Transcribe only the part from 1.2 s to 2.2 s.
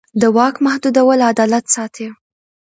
عدالت ساتي